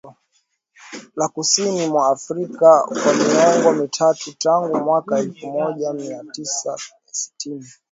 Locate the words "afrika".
2.07-2.83